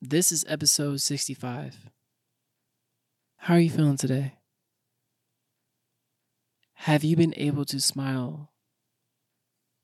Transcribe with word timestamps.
This 0.00 0.30
is 0.30 0.44
episode 0.46 1.00
65. 1.00 1.90
How 3.38 3.54
are 3.54 3.60
you 3.60 3.68
feeling 3.68 3.96
today? 3.96 4.34
Have 6.74 7.02
you 7.02 7.16
been 7.16 7.34
able 7.36 7.64
to 7.64 7.80
smile 7.80 8.52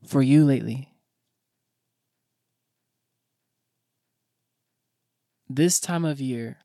for 0.07 0.23
you 0.23 0.45
lately? 0.45 0.95
This 5.49 5.81
time 5.81 6.05
of 6.05 6.21
year 6.21 6.59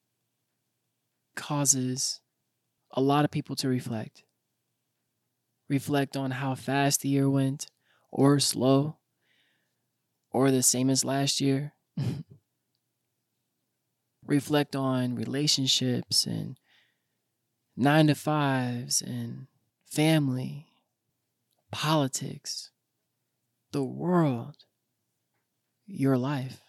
causes 1.36 2.22
a 2.92 3.02
lot 3.02 3.26
of 3.26 3.32
people 3.32 3.56
to 3.56 3.68
reflect. 3.68 4.26
Reflect 5.68 6.16
on 6.16 6.32
how 6.32 6.54
fast 6.54 7.02
the 7.02 7.10
year 7.10 7.28
went, 7.28 7.66
or 8.12 8.40
slow, 8.40 8.98
or 10.30 10.52
the 10.52 10.62
same 10.62 10.92
as 10.92 11.04
last 11.04 11.42
year. 11.42 11.74
reflect 14.30 14.76
on 14.76 15.16
relationships 15.16 16.26
and 16.26 16.58
nine 17.76 18.08
to 18.08 18.16
fives 18.16 19.02
and 19.02 19.48
family, 19.86 20.68
politics, 21.72 22.70
the 23.72 23.84
world, 23.84 24.56
your 25.88 26.18
life. 26.18 26.62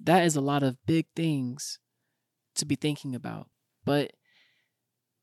That 0.00 0.24
is 0.24 0.34
a 0.36 0.40
lot 0.40 0.62
of 0.62 0.84
big 0.84 1.06
things 1.14 1.78
to 2.56 2.66
be 2.66 2.74
thinking 2.74 3.14
about. 3.14 3.48
But 3.84 4.14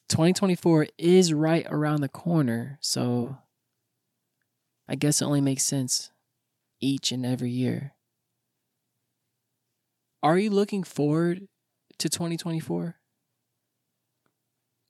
2024 0.08 0.88
is 0.97 1.33
right 1.33 1.67
around 1.69 2.02
the 2.02 2.09
corner. 2.09 2.77
So 2.81 3.38
I 4.88 4.95
guess 4.95 5.22
it 5.22 5.25
only 5.25 5.41
makes 5.41 5.63
sense 5.63 6.11
each 6.80 7.11
and 7.11 7.25
every 7.25 7.52
year 7.52 7.94
are 10.23 10.38
you 10.38 10.49
looking 10.49 10.84
forward 10.84 11.48
to 11.98 12.09
2024? 12.09 12.95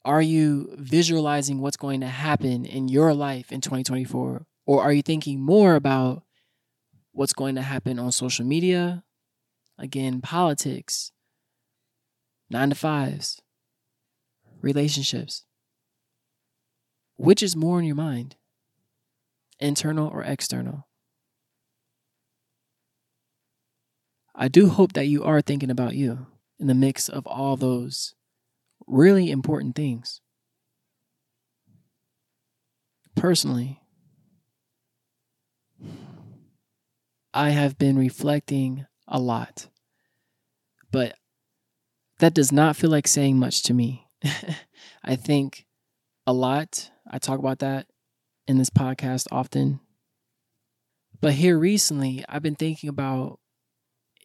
Are 0.04 0.22
you 0.22 0.74
visualizing 0.78 1.62
what's 1.62 1.78
going 1.78 2.02
to 2.02 2.08
happen 2.08 2.66
in 2.66 2.88
your 2.88 3.14
life 3.14 3.52
in 3.52 3.62
2024? 3.62 4.46
Or 4.66 4.82
are 4.82 4.92
you 4.92 5.02
thinking 5.02 5.40
more 5.40 5.76
about 5.76 6.24
what's 7.12 7.34
going 7.34 7.56
to 7.56 7.62
happen 7.62 8.00
on 8.00 8.12
social 8.12 8.46
media? 8.46 9.04
Again, 9.78 10.22
politics, 10.22 11.12
nine 12.50 12.70
to 12.70 12.76
fives, 12.76 13.42
relationships. 14.62 15.46
Which 17.16 17.44
is 17.44 17.56
more 17.56 17.80
in 17.80 17.86
your 17.86 17.96
mind, 17.96 18.36
internal 19.60 20.08
or 20.08 20.24
external? 20.24 20.88
I 24.36 24.48
do 24.48 24.70
hope 24.70 24.94
that 24.94 25.08
you 25.08 25.24
are 25.24 25.42
thinking 25.42 25.70
about 25.70 25.96
you 25.96 26.28
in 26.60 26.68
the 26.68 26.74
mix 26.74 27.10
of 27.10 27.28
all 27.28 27.58
those 27.58 28.16
really 28.88 29.32
important 29.32 29.76
things. 29.76 30.22
Personally, 33.16 33.82
I 37.34 37.50
have 37.50 37.78
been 37.78 37.98
reflecting 37.98 38.86
a 39.08 39.20
lot, 39.20 39.68
but 40.92 41.16
that 42.20 42.34
does 42.34 42.52
not 42.52 42.76
feel 42.76 42.90
like 42.90 43.08
saying 43.08 43.38
much 43.38 43.64
to 43.64 43.74
me. 43.74 44.08
I 45.04 45.16
think 45.16 45.66
a 46.26 46.34
lot. 46.34 46.92
I 47.10 47.18
talk 47.18 47.40
about 47.40 47.60
that 47.60 47.88
in 48.48 48.58
this 48.58 48.70
podcast 48.70 49.28
often. 49.32 49.80
But 51.20 51.34
here 51.34 51.58
recently, 51.58 52.24
I've 52.30 52.42
been 52.42 52.56
thinking 52.56 52.90
about 52.90 53.41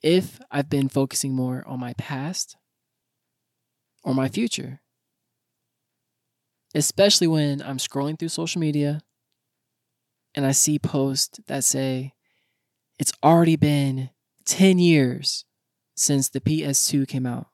if 0.03 0.41
I've 0.51 0.69
been 0.69 0.89
focusing 0.89 1.35
more 1.35 1.65
on 1.67 1.81
my 1.81 1.95
past 1.95 2.57
or 4.05 4.15
my 4.15 4.29
future. 4.29 4.81
Especially 6.75 7.27
when 7.27 7.63
I'm 7.63 7.79
scrolling 7.79 8.19
through 8.19 8.29
social 8.29 8.61
media 8.61 9.01
and 10.35 10.47
I 10.47 10.53
see 10.53 10.79
posts 10.79 11.41
that 11.47 11.65
say, 11.65 12.13
it's 12.99 13.13
already 13.23 13.57
been 13.57 14.11
10 14.45 14.79
years 14.79 15.45
since 15.95 16.29
the 16.29 16.41
PS2 16.41 17.09
came 17.09 17.27
out. 17.27 17.49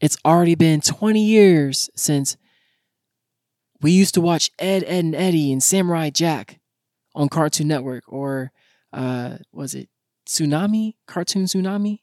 It's 0.00 0.18
already 0.24 0.54
been 0.54 0.80
20 0.80 1.24
years 1.24 1.88
since 1.94 2.36
we 3.80 3.92
used 3.92 4.14
to 4.14 4.20
watch 4.20 4.50
Ed, 4.58 4.82
Edd, 4.84 5.04
and 5.04 5.14
Eddy 5.14 5.52
and 5.52 5.62
Samurai 5.62 6.10
Jack 6.10 6.60
on 7.14 7.28
Cartoon 7.28 7.68
Network, 7.68 8.04
or 8.08 8.52
uh, 8.92 9.38
was 9.52 9.74
it 9.74 9.88
Toonami, 10.26 10.94
cartoon 11.06 11.44
Toonami. 11.44 12.00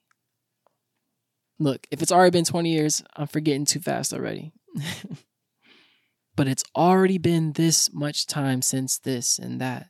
Look, 1.59 1.87
if 1.91 2.01
it's 2.01 2.11
already 2.11 2.31
been 2.31 2.45
20 2.45 2.71
years, 2.71 3.03
I'm 3.15 3.27
forgetting 3.27 3.65
too 3.65 3.79
fast 3.79 4.13
already. 4.13 4.51
but 6.35 6.47
it's 6.47 6.63
already 6.75 7.17
been 7.17 7.53
this 7.53 7.93
much 7.93 8.25
time 8.25 8.61
since 8.61 8.97
this 8.97 9.37
and 9.37 9.61
that. 9.61 9.89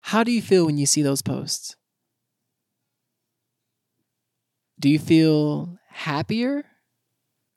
How 0.00 0.24
do 0.24 0.32
you 0.32 0.42
feel 0.42 0.66
when 0.66 0.78
you 0.78 0.86
see 0.86 1.02
those 1.02 1.22
posts? 1.22 1.76
Do 4.80 4.88
you 4.88 4.98
feel 4.98 5.78
happier, 5.90 6.64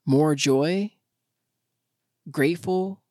more 0.05 0.35
joy, 0.35 0.91
grateful? 2.29 3.01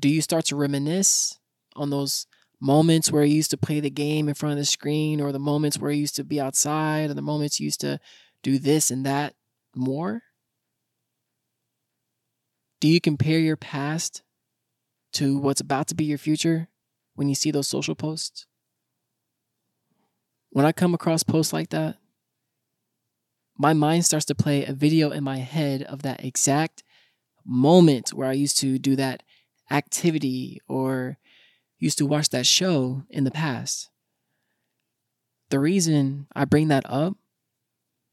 Do 0.00 0.08
you 0.08 0.22
start 0.22 0.44
to 0.46 0.56
reminisce 0.56 1.38
on 1.74 1.90
those 1.90 2.28
moments 2.60 3.10
where 3.10 3.24
you 3.24 3.36
used 3.36 3.50
to 3.50 3.56
play 3.56 3.80
the 3.80 3.90
game 3.90 4.28
in 4.28 4.34
front 4.34 4.52
of 4.52 4.58
the 4.58 4.64
screen 4.64 5.20
or 5.20 5.32
the 5.32 5.38
moments 5.38 5.78
where 5.78 5.90
you 5.90 6.00
used 6.00 6.16
to 6.16 6.24
be 6.24 6.40
outside 6.40 7.10
or 7.10 7.14
the 7.14 7.22
moments 7.22 7.58
you 7.58 7.64
used 7.64 7.80
to 7.80 7.98
do 8.42 8.58
this 8.58 8.90
and 8.90 9.04
that 9.06 9.34
more? 9.74 10.22
Do 12.80 12.88
you 12.88 13.00
compare 13.00 13.38
your 13.38 13.56
past 13.56 14.22
to 15.14 15.38
what's 15.38 15.60
about 15.60 15.88
to 15.88 15.94
be 15.94 16.04
your 16.04 16.18
future 16.18 16.68
when 17.14 17.28
you 17.28 17.34
see 17.34 17.50
those 17.50 17.68
social 17.68 17.94
posts? 17.94 18.46
When 20.50 20.64
I 20.64 20.72
come 20.72 20.94
across 20.94 21.22
posts 21.22 21.52
like 21.52 21.70
that, 21.70 21.96
my 23.56 23.72
mind 23.72 24.06
starts 24.06 24.24
to 24.26 24.34
play 24.34 24.64
a 24.64 24.72
video 24.72 25.10
in 25.10 25.22
my 25.22 25.38
head 25.38 25.82
of 25.82 26.02
that 26.02 26.24
exact 26.24 26.82
moment 27.44 28.10
where 28.10 28.28
I 28.28 28.32
used 28.32 28.58
to 28.60 28.78
do 28.78 28.96
that 28.96 29.22
activity 29.70 30.60
or 30.66 31.18
used 31.80 31.98
to 31.98 32.06
watch 32.06 32.28
that 32.28 32.46
show 32.46 33.02
in 33.10 33.24
the 33.24 33.30
past. 33.30 33.90
The 35.48 35.58
reason 35.58 36.28
I 36.32 36.44
bring 36.44 36.68
that 36.68 36.88
up 36.88 37.16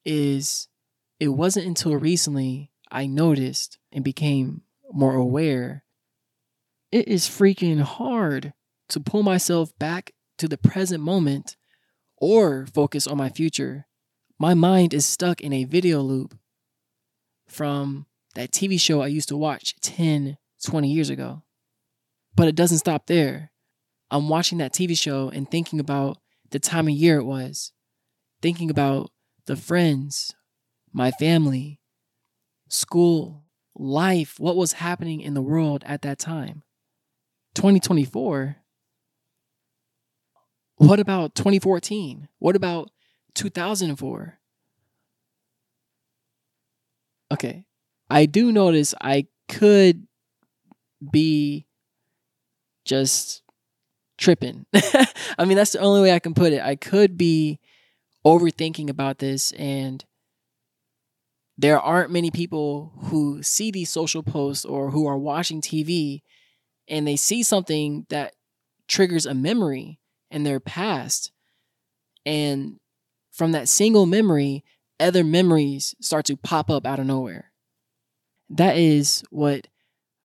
is 0.03 0.67
it 1.19 1.27
wasn't 1.27 1.67
until 1.67 1.95
recently 1.95 2.71
I 2.89 3.05
noticed 3.05 3.77
and 3.91 4.03
became 4.03 4.61
more 4.91 5.13
aware. 5.13 5.83
It 6.91 7.07
is 7.07 7.27
freaking 7.27 7.81
hard 7.81 8.53
to 8.89 8.99
pull 8.99 9.21
myself 9.21 9.77
back 9.77 10.13
to 10.37 10.47
the 10.47 10.57
present 10.57 11.03
moment 11.03 11.57
or 12.17 12.65
focus 12.65 13.05
on 13.05 13.17
my 13.17 13.29
future. 13.29 13.85
My 14.39 14.53
mind 14.53 14.93
is 14.93 15.05
stuck 15.05 15.41
in 15.41 15.51
a 15.51 15.65
video 15.65 16.01
loop 16.01 16.37
from 17.47 18.05
that 18.35 18.51
TV 18.51 18.79
show 18.79 19.01
I 19.01 19.07
used 19.07 19.29
to 19.29 19.37
watch 19.37 19.75
10, 19.81 20.37
20 20.63 20.87
years 20.89 21.09
ago. 21.09 21.43
But 22.35 22.47
it 22.47 22.55
doesn't 22.55 22.77
stop 22.77 23.07
there. 23.07 23.51
I'm 24.09 24.29
watching 24.29 24.57
that 24.59 24.73
TV 24.73 24.97
show 24.97 25.29
and 25.29 25.49
thinking 25.49 25.79
about 25.79 26.17
the 26.51 26.59
time 26.59 26.87
of 26.87 26.93
year 26.93 27.17
it 27.17 27.25
was, 27.25 27.73
thinking 28.41 28.69
about 28.69 29.11
the 29.45 29.55
friends, 29.55 30.33
my 30.93 31.11
family, 31.11 31.79
school, 32.69 33.43
life, 33.75 34.39
what 34.39 34.55
was 34.55 34.73
happening 34.73 35.21
in 35.21 35.33
the 35.33 35.41
world 35.41 35.83
at 35.85 36.01
that 36.03 36.19
time. 36.19 36.63
2024. 37.55 38.57
What 40.77 40.99
about 40.99 41.33
2014? 41.35 42.27
What 42.39 42.55
about 42.55 42.91
2004? 43.33 44.39
Okay. 47.31 47.65
I 48.09 48.25
do 48.25 48.51
notice 48.51 48.93
I 49.01 49.27
could 49.49 50.07
be 51.11 51.65
just 52.85 53.41
tripping. 54.17 54.65
I 55.37 55.45
mean, 55.45 55.57
that's 55.57 55.71
the 55.71 55.79
only 55.79 56.01
way 56.01 56.13
I 56.13 56.19
can 56.19 56.33
put 56.33 56.53
it. 56.53 56.61
I 56.61 56.75
could 56.75 57.17
be 57.17 57.59
overthinking 58.25 58.89
about 58.89 59.19
this, 59.19 59.51
and 59.53 60.03
there 61.57 61.79
aren't 61.79 62.11
many 62.11 62.29
people 62.29 62.93
who 63.05 63.41
see 63.41 63.71
these 63.71 63.89
social 63.89 64.21
posts 64.21 64.65
or 64.65 64.91
who 64.91 65.07
are 65.07 65.17
watching 65.17 65.61
TV 65.61 66.21
and 66.87 67.07
they 67.07 67.15
see 67.15 67.43
something 67.43 68.05
that 68.09 68.33
triggers 68.87 69.25
a 69.25 69.33
memory 69.33 69.99
in 70.31 70.43
their 70.43 70.59
past. 70.59 71.31
And 72.25 72.79
from 73.31 73.51
that 73.51 73.67
single 73.67 74.05
memory, 74.05 74.63
other 74.99 75.23
memories 75.23 75.95
start 75.99 76.25
to 76.25 76.37
pop 76.37 76.69
up 76.69 76.85
out 76.85 76.99
of 76.99 77.05
nowhere. 77.05 77.51
That 78.49 78.77
is 78.77 79.23
what 79.29 79.67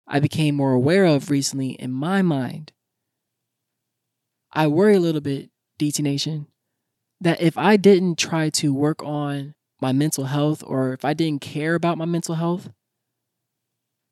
I 0.07 0.19
became 0.19 0.55
more 0.55 0.73
aware 0.73 1.05
of 1.05 1.29
recently 1.31 1.71
in 1.71 1.91
my 1.91 2.21
mind 2.21 2.71
I 4.53 4.67
worry 4.67 4.95
a 4.95 4.99
little 4.99 5.21
bit, 5.21 5.49
DT 5.79 6.01
Nation, 6.01 6.47
that 7.21 7.41
if 7.41 7.57
I 7.57 7.77
didn't 7.77 8.17
try 8.17 8.49
to 8.51 8.73
work 8.73 9.03
on 9.03 9.55
my 9.79 9.91
mental 9.91 10.25
health 10.25 10.63
or 10.65 10.93
if 10.93 11.05
I 11.05 11.13
didn't 11.13 11.41
care 11.41 11.75
about 11.75 11.97
my 11.97 12.05
mental 12.05 12.35
health, 12.35 12.69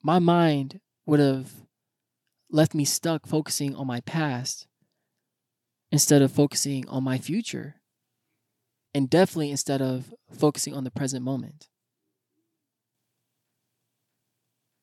my 0.02 0.20
mind 0.20 0.80
would 1.06 1.20
have 1.20 1.52
left 2.50 2.74
me 2.74 2.86
stuck 2.86 3.28
focusing 3.28 3.76
on 3.76 3.86
my 3.86 4.02
past 4.02 4.68
instead 5.92 6.22
of 6.22 6.32
focusing 6.32 6.88
on 6.88 7.04
my 7.04 7.18
future. 7.18 7.76
And 8.94 9.10
definitely 9.10 9.52
instead 9.52 9.82
of 9.82 10.14
focusing 10.32 10.74
on 10.74 10.84
the 10.84 10.92
present 10.92 11.24
moment. 11.24 11.68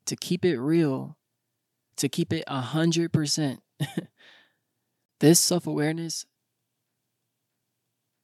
To 0.07 0.15
keep 0.15 0.45
it 0.45 0.61
real, 0.61 1.17
to 1.97 2.09
keep 2.09 2.33
it 2.33 2.45
100%, 2.47 3.59
this 5.21 5.41
self 5.41 5.67
awareness, 5.67 6.27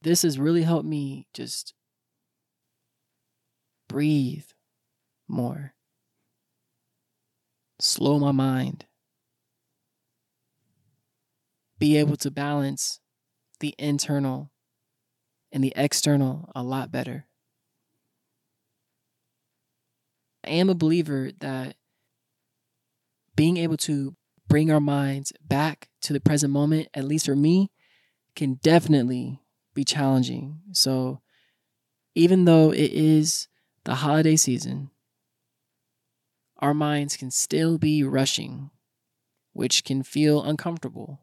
this 0.02 0.22
has 0.22 0.38
really 0.38 0.62
helped 0.62 0.86
me 0.86 1.26
just 1.32 1.74
breathe 3.88 4.46
more, 5.28 5.74
slow 7.80 8.18
my 8.18 8.32
mind, 8.32 8.86
be 11.78 11.96
able 11.96 12.16
to 12.16 12.30
balance 12.30 13.00
the 13.60 13.74
internal 13.78 14.50
and 15.52 15.62
the 15.62 15.72
external 15.76 16.50
a 16.54 16.62
lot 16.62 16.90
better. 16.90 17.26
I 20.44 20.50
am 20.50 20.68
a 20.68 20.74
believer 20.74 21.30
that 21.38 21.76
being 23.36 23.56
able 23.58 23.76
to 23.78 24.16
bring 24.48 24.70
our 24.70 24.80
minds 24.80 25.32
back 25.42 25.88
to 26.02 26.12
the 26.12 26.20
present 26.20 26.52
moment, 26.52 26.88
at 26.94 27.04
least 27.04 27.26
for 27.26 27.36
me, 27.36 27.70
can 28.34 28.54
definitely 28.62 29.40
be 29.74 29.84
challenging. 29.84 30.60
So, 30.72 31.20
even 32.14 32.44
though 32.44 32.72
it 32.72 32.92
is 32.92 33.48
the 33.84 33.96
holiday 33.96 34.36
season, 34.36 34.90
our 36.58 36.74
minds 36.74 37.16
can 37.16 37.30
still 37.30 37.78
be 37.78 38.04
rushing, 38.04 38.70
which 39.52 39.84
can 39.84 40.02
feel 40.02 40.42
uncomfortable. 40.42 41.20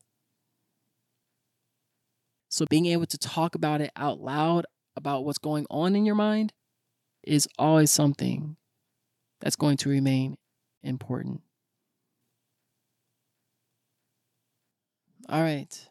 So, 2.50 2.66
being 2.69 2.88
able 2.88 3.06
to 3.06 3.18
talk 3.18 3.56
about 3.56 3.81
it 3.81 3.92
out 3.95 4.19
loud 4.19 4.66
about 4.95 5.24
what's 5.24 5.38
going 5.38 5.66
on 5.69 5.95
in 5.95 6.06
your 6.06 6.16
mind 6.16 6.51
is 7.24 7.48
always 7.57 7.92
something 7.92 8.57
that's 9.39 9.56
going 9.56 9.77
to 9.77 9.89
remain 9.89 10.38
important. 10.83 11.42
All 15.31 15.42
right. 15.44 15.88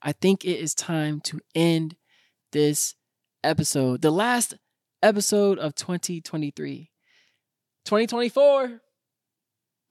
I 0.00 0.12
think 0.12 0.46
it 0.46 0.58
is 0.58 0.74
time 0.74 1.20
to 1.22 1.40
end 1.54 1.96
this 2.52 2.94
episode, 3.44 4.00
the 4.00 4.10
last 4.10 4.54
episode 5.02 5.58
of 5.58 5.74
2023. 5.74 6.90
2024. 7.84 8.80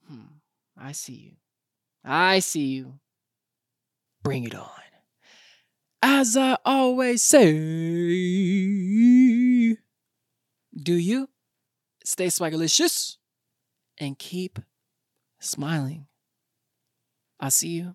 Hmm, 0.08 0.20
I 0.76 0.90
see 0.92 1.12
you. 1.12 1.32
I 2.04 2.40
see 2.40 2.66
you. 2.66 2.98
Bring 4.24 4.42
it 4.44 4.54
on. 4.56 4.68
As 6.02 6.36
I 6.36 6.56
always 6.64 7.22
say, 7.22 7.52
do 10.74 10.94
you 10.94 11.28
stay 12.04 12.26
swagalicious 12.26 13.16
and 13.98 14.18
keep 14.18 14.58
smiling? 15.38 16.08
I'll 17.38 17.50
see 17.50 17.68
you 17.68 17.94